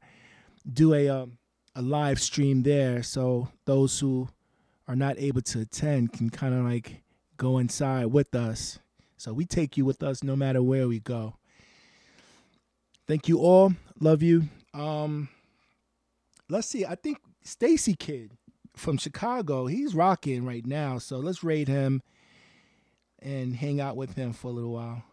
do 0.72 0.94
a 0.94 1.10
um, 1.10 1.38
a 1.76 1.82
live 1.82 2.22
stream 2.22 2.64
there, 2.64 3.04
so 3.04 3.50
those 3.66 4.00
who 4.00 4.30
are 4.88 4.96
not 4.96 5.18
able 5.18 5.42
to 5.42 5.62
attend 5.62 6.14
can 6.14 6.30
kind 6.30 6.54
of 6.54 6.66
like 6.66 7.02
go 7.38 7.58
inside 7.58 8.08
with 8.08 8.36
us. 8.36 8.80
So 9.18 9.34
we 9.34 9.46
take 9.46 9.78
you 9.78 9.86
with 9.86 10.04
us 10.04 10.24
no 10.24 10.36
matter 10.36 10.62
where 10.62 10.88
we 10.88 11.00
go. 11.00 11.36
Thank 13.08 13.28
you 13.28 13.40
all. 13.40 13.74
Love 14.00 14.22
you. 14.22 14.44
Um, 14.74 15.30
let's 16.50 16.68
see. 16.68 16.86
I 16.86 16.96
think 16.96 17.20
Stacy 17.44 17.96
Kidd 17.96 18.32
from 18.76 18.98
Chicago, 18.98 19.68
he's 19.68 19.96
rocking 19.96 20.46
right 20.46 20.66
now. 20.66 20.98
So 20.98 21.18
let's 21.18 21.44
raid 21.44 21.68
him 21.68 22.02
and 23.20 23.56
hang 23.56 23.80
out 23.80 23.96
with 23.96 24.16
him 24.16 24.34
for 24.34 24.50
a 24.50 24.52
little 24.52 24.72
while. 24.72 25.04